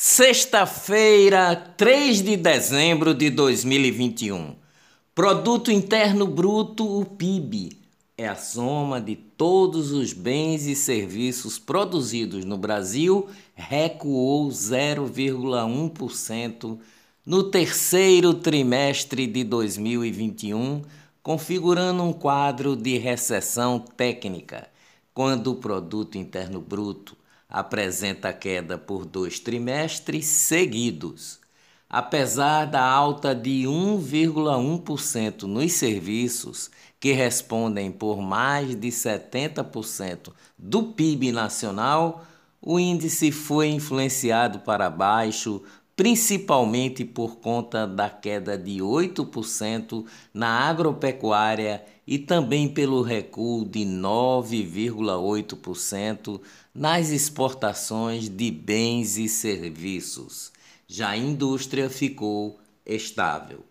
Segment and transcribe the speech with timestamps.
[0.00, 4.54] Sexta-feira, 3 de dezembro de 2021.
[5.12, 7.76] Produto Interno Bruto, o PIB,
[8.16, 13.26] é a soma de todos os bens e serviços produzidos no Brasil,
[13.56, 16.78] recuou 0,1%
[17.26, 20.82] no terceiro trimestre de 2021,
[21.20, 24.68] configurando um quadro de recessão técnica,
[25.12, 27.17] quando o produto interno bruto
[27.48, 31.40] apresenta queda por dois trimestres seguidos.
[31.88, 41.32] Apesar da alta de 1,1% nos serviços, que respondem por mais de 70% do PIB
[41.32, 42.26] nacional,
[42.60, 45.62] o índice foi influenciado para baixo
[45.98, 56.40] principalmente por conta da queda de 8% na agropecuária e também pelo recuo de 9,8%
[56.72, 60.52] nas exportações de bens e serviços.
[60.86, 63.64] Já a indústria ficou estável.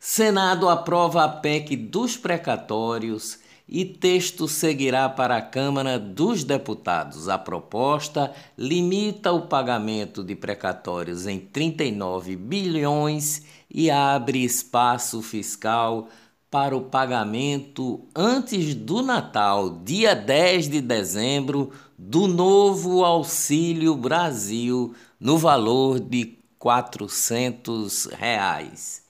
[0.00, 3.38] Senado aprova a PEC dos precatórios
[3.68, 7.28] e texto seguirá para a Câmara dos Deputados.
[7.28, 16.08] A proposta limita o pagamento de precatórios em 39 bilhões e abre espaço fiscal
[16.50, 25.36] para o pagamento antes do Natal, dia 10 de dezembro, do novo Auxílio Brasil no
[25.36, 29.07] valor de 400 reais.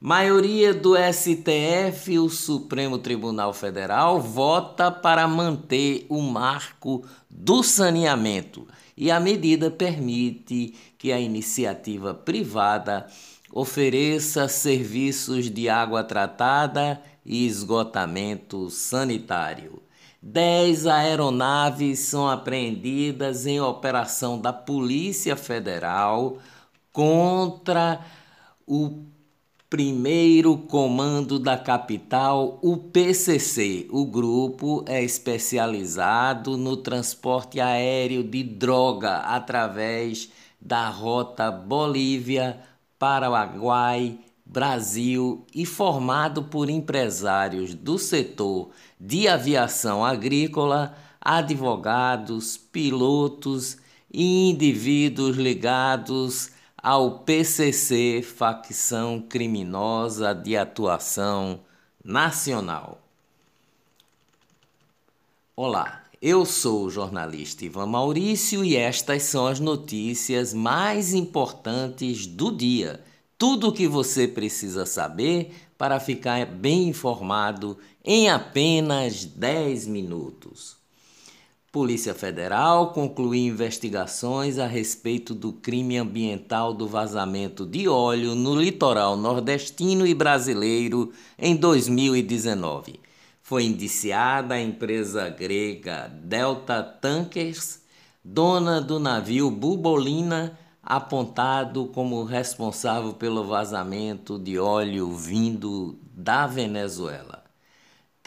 [0.00, 9.10] Maioria do STF, o Supremo Tribunal Federal, vota para manter o marco do saneamento e
[9.10, 13.08] a medida permite que a iniciativa privada
[13.52, 19.82] ofereça serviços de água tratada e esgotamento sanitário.
[20.22, 26.38] Dez aeronaves são apreendidas em operação da Polícia Federal
[26.92, 28.00] contra
[28.64, 29.17] o
[29.70, 33.86] Primeiro Comando da Capital, o PCC.
[33.90, 42.58] O grupo é especializado no transporte aéreo de droga através da rota Bolívia,
[42.98, 53.76] Paraguai, Brasil e formado por empresários do setor de aviação agrícola, advogados, pilotos
[54.10, 61.60] e indivíduos ligados ao PCC, facção criminosa de atuação
[62.04, 63.02] nacional.
[65.56, 72.56] Olá, eu sou o jornalista Ivan Maurício e estas são as notícias mais importantes do
[72.56, 73.02] dia.
[73.36, 80.77] Tudo o que você precisa saber para ficar bem informado em apenas 10 minutos.
[81.70, 89.18] Polícia Federal concluiu investigações a respeito do crime ambiental do vazamento de óleo no litoral
[89.18, 92.98] nordestino e brasileiro em 2019.
[93.42, 97.82] Foi indiciada a empresa grega Delta Tankers,
[98.24, 107.37] dona do navio Bubolina, apontado como responsável pelo vazamento de óleo vindo da Venezuela.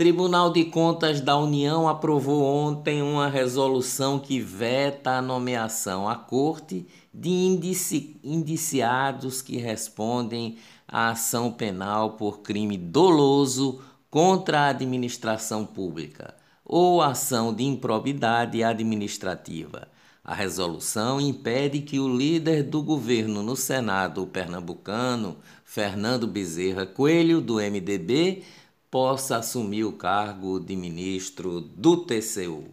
[0.02, 6.88] Tribunal de Contas da União aprovou ontem uma resolução que veta a nomeação à corte
[7.14, 10.58] de indici indiciados que respondem
[10.88, 13.80] à ação penal por crime doloso
[14.10, 16.34] contra a administração pública
[16.66, 19.88] ou ação de improbidade administrativa.
[20.24, 27.56] A resolução impede que o líder do governo no Senado pernambucano, Fernando Bezerra Coelho, do
[27.56, 28.44] MDB,
[28.92, 32.66] possa assumir o cargo de ministro do TCU.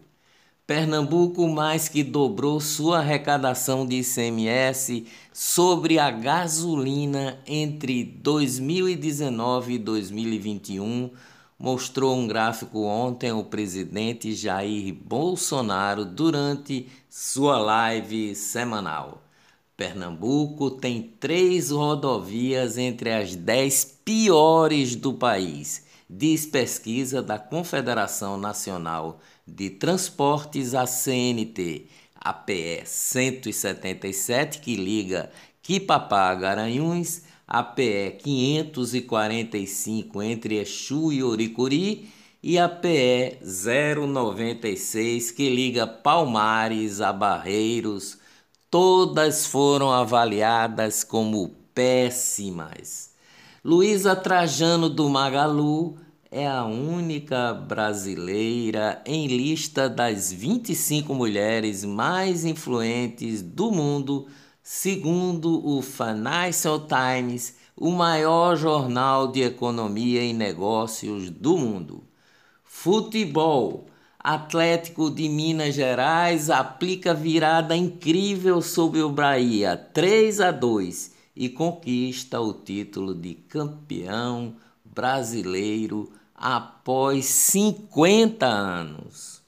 [0.67, 11.09] Pernambuco mais que dobrou sua arrecadação de ICMS sobre a gasolina entre 2019 e 2021,
[11.57, 19.23] mostrou um gráfico ontem o presidente Jair Bolsonaro durante sua live semanal.
[19.75, 29.19] Pernambuco tem três rodovias entre as dez piores do país diz pesquisa da Confederação Nacional
[29.47, 31.85] de Transportes, a CNT,
[32.15, 42.09] a PE 177, que liga Quipapá a Garanhuns, a PE 545 entre Exu e Oricuri
[42.41, 48.17] e a PE 096 que liga Palmares a Barreiros,
[48.69, 53.08] todas foram avaliadas como péssimas.
[53.63, 55.97] Luísa Trajano do Magalu
[56.31, 64.27] é a única brasileira em lista das 25 mulheres mais influentes do mundo,
[64.61, 72.03] Segundo o Financial Times, o maior jornal de economia e negócios do mundo.
[72.63, 73.87] Futebol.
[74.19, 82.41] Atlético de Minas Gerais aplica virada incrível sobre o Bahia, 3 a 2 e conquista
[82.41, 89.41] o título de campeão brasileiro após 50 anos.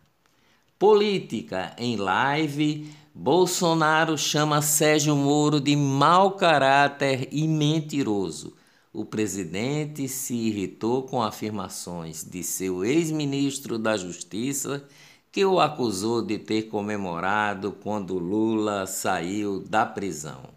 [0.79, 8.55] Política em live Bolsonaro chama Sérgio Moro de mau caráter e mentiroso.
[8.91, 14.83] O presidente se irritou com afirmações de seu ex-ministro da Justiça,
[15.31, 20.49] que o acusou de ter comemorado quando Lula saiu da prisão.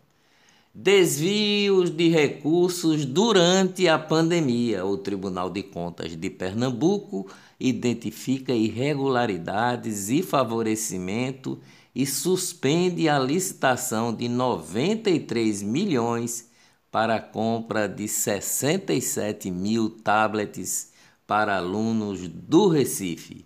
[0.75, 4.85] Desvios de recursos durante a pandemia.
[4.85, 7.31] O Tribunal de Contas de Pernambuco
[7.61, 11.61] identifica irregularidades e favorecimento
[11.94, 16.50] e suspende a licitação de 93 milhões
[16.91, 20.93] para a compra de 67 mil tablets
[21.25, 23.44] para alunos do Recife.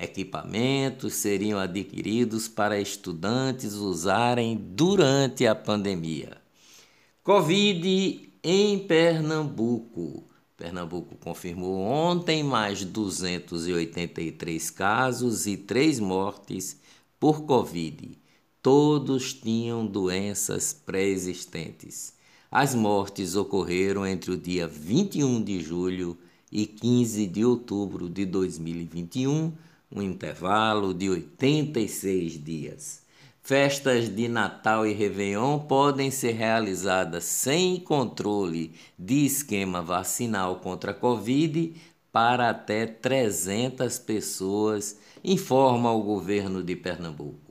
[0.00, 6.36] Equipamentos seriam adquiridos para estudantes usarem durante a pandemia.
[7.24, 10.22] Covid em Pernambuco.
[10.56, 16.78] Pernambuco confirmou ontem mais 283 casos e 3 mortes
[17.18, 18.16] por Covid.
[18.62, 22.14] Todos tinham doenças pré-existentes.
[22.48, 26.16] As mortes ocorreram entre o dia 21 de julho
[26.52, 29.52] e 15 de outubro de 2021,
[29.90, 33.02] um intervalo de 86 dias.
[33.42, 40.94] Festas de Natal e Réveillon podem ser realizadas sem controle de esquema vacinal contra a
[40.94, 41.74] Covid
[42.12, 47.47] para até 300 pessoas informa o governo de Pernambuco.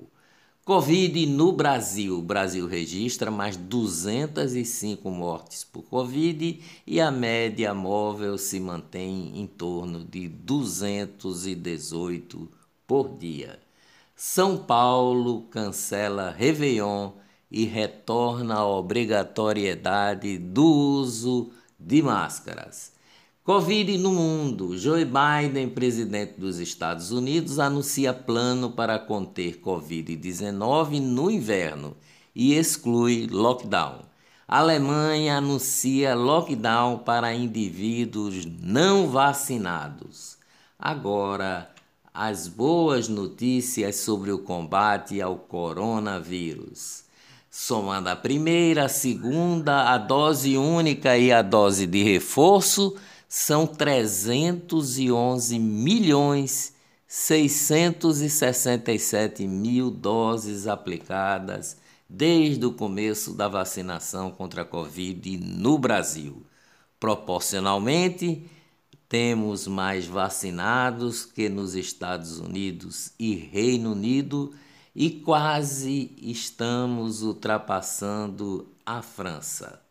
[0.67, 2.19] Covid no Brasil.
[2.19, 9.47] O Brasil registra mais 205 mortes por Covid e a média móvel se mantém em
[9.47, 12.49] torno de 218
[12.85, 13.61] por dia.
[14.13, 17.13] São Paulo cancela Réveillon
[17.49, 22.96] e retorna à obrigatoriedade do uso de máscaras.
[23.47, 24.77] Covid no mundo.
[24.77, 31.95] Joe Biden, presidente dos Estados Unidos, anuncia plano para conter Covid-19 no inverno
[32.35, 33.99] e exclui lockdown.
[34.45, 40.37] Alemanha anuncia lockdown para indivíduos não vacinados.
[40.77, 41.71] Agora,
[42.13, 47.05] as boas notícias sobre o combate ao coronavírus.
[47.49, 52.93] Somando a primeira, a segunda, a dose única e a dose de reforço,
[53.27, 56.73] são 311 milhões
[57.07, 61.77] 667 mil doses aplicadas
[62.09, 66.45] desde o começo da vacinação contra a Covid no Brasil.
[66.99, 68.49] Proporcionalmente,
[69.07, 74.53] temos mais vacinados que nos Estados Unidos e Reino Unido
[74.93, 79.81] e quase estamos ultrapassando a França.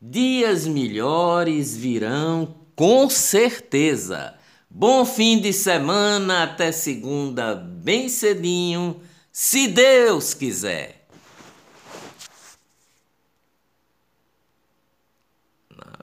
[0.00, 4.34] Dias melhores virão com certeza.
[4.68, 9.00] Bom fim de semana, até segunda, bem cedinho,
[9.32, 11.05] se Deus quiser.